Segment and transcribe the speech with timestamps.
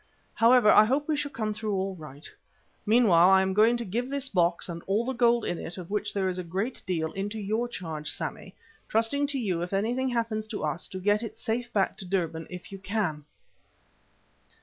[0.33, 2.27] However, I hope we shall come through all right.
[2.87, 5.91] Meanwhile, I am going to give this box and all the gold in it, of
[5.91, 8.55] which there is a great deal, into your charge, Sammy,
[8.89, 12.47] trusting to you, if anything happens to us, to get it safe back to Durban
[12.49, 13.25] if you can."